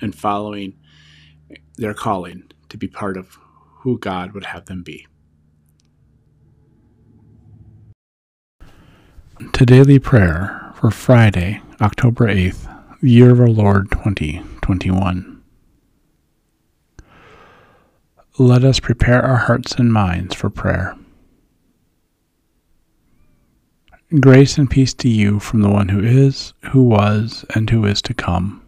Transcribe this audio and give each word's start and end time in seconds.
and 0.00 0.14
following 0.14 0.74
their 1.76 1.94
calling 1.94 2.44
to 2.68 2.76
be 2.76 2.88
part 2.88 3.16
of 3.16 3.38
who 3.80 3.98
God 3.98 4.32
would 4.32 4.46
have 4.46 4.66
them 4.66 4.82
be. 4.82 5.06
To 9.52 9.64
daily 9.64 9.98
prayer 9.98 10.72
for 10.74 10.90
Friday, 10.90 11.62
October 11.80 12.26
8th, 12.26 12.66
year 13.02 13.30
of 13.30 13.40
our 13.40 13.48
Lord 13.48 13.90
2021. 13.90 15.42
Let 18.40 18.64
us 18.64 18.78
prepare 18.78 19.22
our 19.22 19.36
hearts 19.36 19.72
and 19.74 19.92
minds 19.92 20.34
for 20.34 20.50
prayer. 20.50 20.96
Grace 24.20 24.58
and 24.58 24.70
peace 24.70 24.94
to 24.94 25.08
you 25.08 25.38
from 25.38 25.60
the 25.60 25.68
one 25.68 25.88
who 25.88 26.00
is, 26.00 26.54
who 26.70 26.82
was, 26.82 27.44
and 27.54 27.68
who 27.68 27.84
is 27.84 28.00
to 28.02 28.14
come 28.14 28.67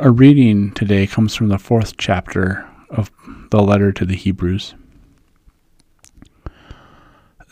Our 0.00 0.12
reading 0.12 0.70
today 0.74 1.08
comes 1.08 1.34
from 1.34 1.48
the 1.48 1.58
fourth 1.58 1.96
chapter 1.96 2.64
of 2.88 3.10
the 3.50 3.60
letter 3.60 3.90
to 3.90 4.04
the 4.04 4.14
Hebrews. 4.14 4.76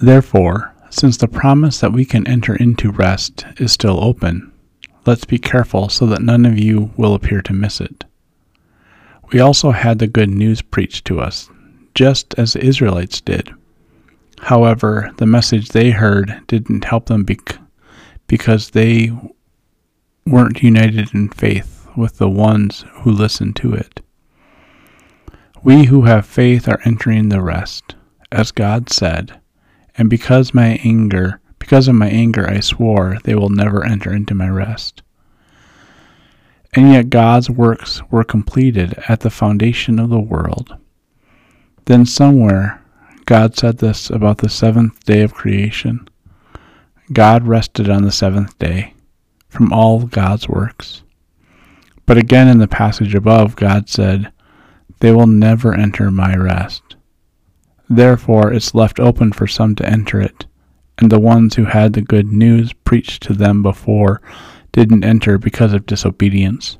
Therefore, 0.00 0.72
since 0.88 1.16
the 1.16 1.26
promise 1.26 1.80
that 1.80 1.92
we 1.92 2.04
can 2.04 2.24
enter 2.28 2.54
into 2.54 2.92
rest 2.92 3.44
is 3.56 3.72
still 3.72 3.98
open, 3.98 4.52
let's 5.06 5.24
be 5.24 5.38
careful 5.38 5.88
so 5.88 6.06
that 6.06 6.22
none 6.22 6.46
of 6.46 6.56
you 6.56 6.92
will 6.96 7.14
appear 7.14 7.42
to 7.42 7.52
miss 7.52 7.80
it. 7.80 8.04
We 9.32 9.40
also 9.40 9.72
had 9.72 9.98
the 9.98 10.06
good 10.06 10.30
news 10.30 10.62
preached 10.62 11.04
to 11.06 11.18
us, 11.18 11.50
just 11.96 12.32
as 12.38 12.52
the 12.52 12.64
Israelites 12.64 13.20
did. 13.20 13.52
However, 14.38 15.10
the 15.16 15.26
message 15.26 15.70
they 15.70 15.90
heard 15.90 16.42
didn't 16.46 16.84
help 16.84 17.06
them 17.06 17.24
bec- 17.24 17.58
because 18.28 18.70
they 18.70 19.10
weren't 20.24 20.62
united 20.62 21.12
in 21.12 21.28
faith 21.30 21.75
with 21.96 22.18
the 22.18 22.28
ones 22.28 22.84
who 23.02 23.10
listen 23.10 23.52
to 23.54 23.74
it. 23.74 24.00
We 25.62 25.86
who 25.86 26.02
have 26.02 26.26
faith 26.26 26.68
are 26.68 26.80
entering 26.84 27.28
the 27.28 27.40
rest, 27.40 27.94
as 28.30 28.52
God 28.52 28.90
said, 28.90 29.40
and 29.96 30.10
because 30.10 30.54
my 30.54 30.80
anger, 30.84 31.40
because 31.58 31.88
of 31.88 31.94
my 31.94 32.08
anger 32.08 32.48
I 32.48 32.60
swore 32.60 33.18
they 33.24 33.34
will 33.34 33.50
never 33.50 33.84
enter 33.84 34.12
into 34.12 34.34
my 34.34 34.48
rest. 34.48 35.02
And 36.74 36.92
yet 36.92 37.10
God's 37.10 37.48
works 37.48 38.02
were 38.10 38.24
completed 38.24 38.94
at 39.08 39.20
the 39.20 39.30
foundation 39.30 39.98
of 39.98 40.10
the 40.10 40.20
world. 40.20 40.76
Then 41.86 42.04
somewhere 42.04 42.82
God 43.26 43.56
said 43.56 43.78
this 43.78 44.08
about 44.08 44.38
the 44.38 44.48
seventh 44.48 45.04
day 45.04 45.22
of 45.22 45.34
creation. 45.34 46.08
God 47.12 47.46
rested 47.46 47.90
on 47.90 48.02
the 48.02 48.12
seventh 48.12 48.56
day 48.58 48.94
from 49.48 49.72
all 49.72 50.06
God's 50.06 50.48
works. 50.48 51.02
But 52.06 52.18
again 52.18 52.48
in 52.48 52.58
the 52.58 52.68
passage 52.68 53.14
above, 53.14 53.56
God 53.56 53.88
said, 53.88 54.32
They 55.00 55.12
will 55.12 55.26
never 55.26 55.74
enter 55.74 56.10
my 56.10 56.36
rest. 56.36 56.96
Therefore, 57.88 58.52
it's 58.52 58.74
left 58.74 58.98
open 58.98 59.32
for 59.32 59.46
some 59.46 59.74
to 59.76 59.86
enter 59.86 60.20
it, 60.20 60.46
and 60.98 61.10
the 61.10 61.20
ones 61.20 61.54
who 61.54 61.64
had 61.64 61.92
the 61.92 62.00
good 62.00 62.26
news 62.26 62.72
preached 62.72 63.22
to 63.24 63.32
them 63.32 63.62
before 63.62 64.20
didn't 64.72 65.04
enter 65.04 65.38
because 65.38 65.72
of 65.72 65.86
disobedience. 65.86 66.78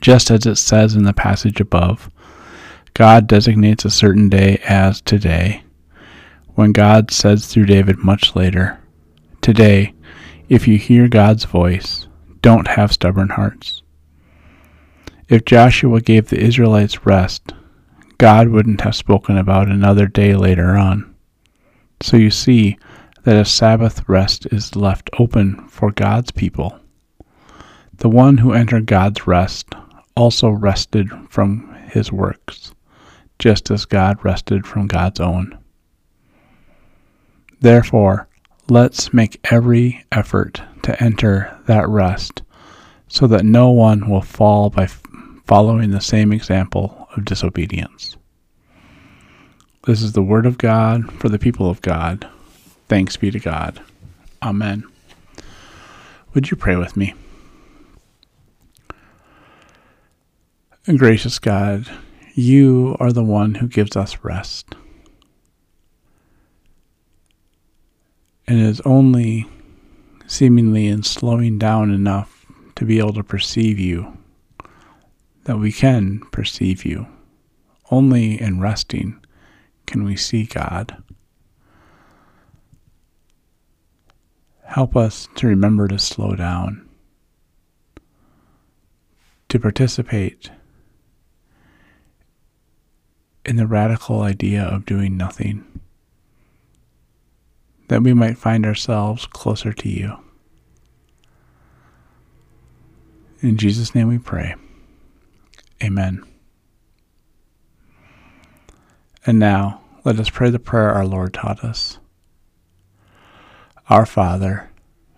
Just 0.00 0.30
as 0.30 0.46
it 0.46 0.56
says 0.56 0.94
in 0.94 1.04
the 1.04 1.12
passage 1.12 1.60
above, 1.60 2.10
God 2.94 3.26
designates 3.26 3.84
a 3.84 3.90
certain 3.90 4.28
day 4.28 4.60
as 4.64 5.00
today, 5.00 5.62
when 6.54 6.72
God 6.72 7.10
says 7.10 7.46
through 7.46 7.66
David 7.66 7.98
much 7.98 8.34
later, 8.36 8.78
Today, 9.40 9.94
if 10.48 10.68
you 10.68 10.76
hear 10.76 11.08
God's 11.08 11.44
voice, 11.44 12.06
don't 12.42 12.68
have 12.68 12.92
stubborn 12.92 13.30
hearts. 13.30 13.82
If 15.30 15.44
Joshua 15.44 16.00
gave 16.00 16.28
the 16.28 16.40
Israelites 16.40 17.06
rest, 17.06 17.52
God 18.18 18.48
wouldn't 18.48 18.80
have 18.80 18.96
spoken 18.96 19.38
about 19.38 19.68
another 19.68 20.08
day 20.08 20.34
later 20.34 20.76
on. 20.76 21.14
So 22.02 22.16
you 22.16 22.32
see 22.32 22.76
that 23.22 23.36
a 23.36 23.44
Sabbath 23.44 24.08
rest 24.08 24.46
is 24.50 24.74
left 24.74 25.08
open 25.20 25.68
for 25.68 25.92
God's 25.92 26.32
people. 26.32 26.76
The 27.98 28.08
one 28.08 28.38
who 28.38 28.52
entered 28.52 28.86
God's 28.86 29.28
rest 29.28 29.68
also 30.16 30.48
rested 30.48 31.08
from 31.28 31.76
his 31.92 32.10
works, 32.10 32.74
just 33.38 33.70
as 33.70 33.84
God 33.84 34.18
rested 34.24 34.66
from 34.66 34.88
God's 34.88 35.20
own. 35.20 35.56
Therefore, 37.60 38.26
let's 38.68 39.14
make 39.14 39.38
every 39.52 40.04
effort 40.10 40.60
to 40.82 41.00
enter 41.00 41.56
that 41.68 41.88
rest 41.88 42.42
so 43.06 43.28
that 43.28 43.44
no 43.44 43.70
one 43.70 44.08
will 44.08 44.22
fall 44.22 44.70
by 44.70 44.88
following 45.50 45.90
the 45.90 46.00
same 46.00 46.32
example 46.32 47.08
of 47.16 47.24
disobedience. 47.24 48.16
This 49.84 50.00
is 50.00 50.12
the 50.12 50.22
word 50.22 50.46
of 50.46 50.58
God 50.58 51.12
for 51.14 51.28
the 51.28 51.40
people 51.40 51.68
of 51.68 51.82
God. 51.82 52.28
Thanks 52.86 53.16
be 53.16 53.32
to 53.32 53.40
God. 53.40 53.82
Amen. 54.44 54.84
Would 56.34 56.52
you 56.52 56.56
pray 56.56 56.76
with 56.76 56.96
me? 56.96 57.14
gracious 60.96 61.40
God, 61.40 61.90
you 62.34 62.96
are 63.00 63.10
the 63.10 63.24
one 63.24 63.56
who 63.56 63.66
gives 63.66 63.96
us 63.96 64.22
rest. 64.22 64.76
And 68.46 68.60
it 68.60 68.66
is 68.66 68.80
only 68.82 69.48
seemingly 70.28 70.86
in 70.86 71.02
slowing 71.02 71.58
down 71.58 71.90
enough 71.90 72.46
to 72.76 72.84
be 72.84 73.00
able 73.00 73.14
to 73.14 73.24
perceive 73.24 73.80
you 73.80 74.16
that 75.50 75.58
we 75.58 75.72
can 75.72 76.20
perceive 76.30 76.84
you. 76.84 77.08
Only 77.90 78.40
in 78.40 78.60
resting 78.60 79.18
can 79.84 80.04
we 80.04 80.14
see 80.14 80.44
God. 80.44 81.02
Help 84.62 84.96
us 84.96 85.26
to 85.34 85.48
remember 85.48 85.88
to 85.88 85.98
slow 85.98 86.36
down, 86.36 86.88
to 89.48 89.58
participate 89.58 90.52
in 93.44 93.56
the 93.56 93.66
radical 93.66 94.22
idea 94.22 94.62
of 94.62 94.86
doing 94.86 95.16
nothing, 95.16 95.64
that 97.88 98.04
we 98.04 98.14
might 98.14 98.38
find 98.38 98.64
ourselves 98.64 99.26
closer 99.26 99.72
to 99.72 99.88
you. 99.88 100.16
In 103.40 103.56
Jesus' 103.56 103.96
name 103.96 104.06
we 104.06 104.18
pray. 104.18 104.54
Amen. 105.82 106.22
And 109.24 109.38
now, 109.38 109.80
let 110.04 110.18
us 110.18 110.30
pray 110.30 110.50
the 110.50 110.58
prayer 110.58 110.90
our 110.90 111.06
Lord 111.06 111.34
taught 111.34 111.64
us. 111.64 111.98
Our 113.88 114.06
Father, 114.06 114.70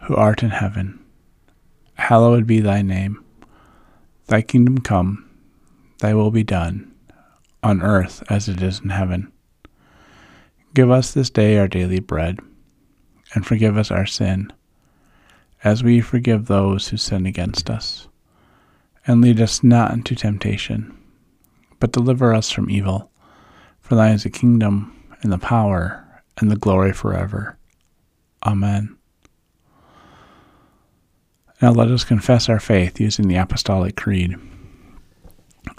who 0.03 0.14
art 0.14 0.43
in 0.43 0.50
heaven, 0.50 0.99
hallowed 1.94 2.47
be 2.47 2.61
thy 2.61 2.82
name. 2.82 3.25
Thy 4.26 4.43
kingdom 4.43 4.79
come, 4.79 5.29
thy 5.99 6.14
will 6.14 6.31
be 6.31 6.44
done, 6.44 6.93
on 7.62 7.82
earth 7.82 8.23
as 8.29 8.49
it 8.49 8.62
is 8.62 8.81
in 8.81 8.91
heaven. 8.91 9.32
Give 10.75 10.91
us 10.91 11.12
this 11.12 11.31
day 11.31 11.59
our 11.59 11.69
daily 11.69 12.00
bread, 12.00 12.38
and 13.35 13.47
forgive 13.47 13.76
us 13.76 13.91
our 13.91 14.06
sin, 14.06 14.53
as 15.64 15.85
we 15.85 16.00
forgive 16.00 16.47
those 16.47 16.88
who 16.88 16.97
sin 16.97 17.26
against 17.26 17.69
us 17.69 18.09
and 19.06 19.20
lead 19.20 19.40
us 19.40 19.62
not 19.62 19.93
into 19.93 20.14
temptation, 20.14 20.96
but 21.81 21.93
deliver 21.93 22.34
us 22.34 22.50
from 22.50 22.70
evil. 22.70 23.10
For 23.81 23.94
thine 23.94 24.14
is 24.14 24.22
the 24.22 24.31
kingdom, 24.31 24.96
and 25.22 25.32
the 25.32 25.38
power, 25.38 26.22
and 26.38 26.50
the 26.50 26.56
glory 26.56 26.93
forever. 26.93 27.58
Amen. 28.44 28.96
Now 31.60 31.70
let 31.70 31.88
us 31.88 32.04
confess 32.04 32.49
our 32.49 32.60
faith 32.60 33.00
using 33.00 33.28
the 33.28 33.37
Apostolic 33.37 33.96
Creed. 33.96 34.37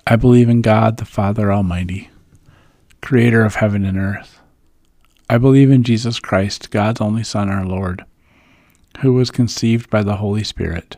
I 0.07 0.15
believe 0.15 0.49
in 0.49 0.61
God, 0.61 0.97
the 0.97 1.05
Father 1.05 1.51
Almighty, 1.51 2.09
creator 3.01 3.43
of 3.43 3.55
heaven 3.55 3.83
and 3.83 3.97
earth. 3.97 4.39
I 5.29 5.37
believe 5.37 5.71
in 5.71 5.83
Jesus 5.83 6.19
Christ, 6.19 6.71
God's 6.71 7.01
only 7.01 7.23
Son, 7.23 7.49
our 7.49 7.65
Lord, 7.65 8.05
who 9.01 9.13
was 9.13 9.31
conceived 9.31 9.89
by 9.89 10.03
the 10.03 10.17
Holy 10.17 10.43
Spirit 10.43 10.97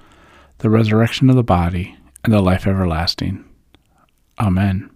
the 0.61 0.69
resurrection 0.69 1.29
of 1.29 1.35
the 1.35 1.43
body, 1.43 1.95
and 2.23 2.31
the 2.31 2.39
life 2.39 2.67
everlasting. 2.67 3.43
Amen. 4.39 4.89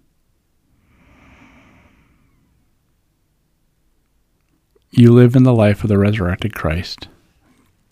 You 4.91 5.11
live 5.11 5.35
in 5.35 5.43
the 5.43 5.53
life 5.53 5.83
of 5.83 5.89
the 5.89 5.97
resurrected 5.97 6.53
Christ. 6.53 7.07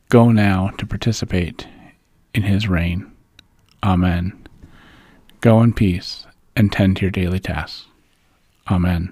Go 0.09 0.31
now 0.31 0.69
to 0.77 0.85
participate 0.85 1.67
in 2.33 2.43
his 2.43 2.69
reign. 2.69 3.11
Amen. 3.83 4.47
Go 5.41 5.61
in 5.61 5.73
peace 5.73 6.27
and 6.55 6.71
tend 6.71 6.97
to 6.97 7.01
your 7.01 7.11
daily 7.11 7.39
tasks. 7.39 7.87
Amen. 8.69 9.11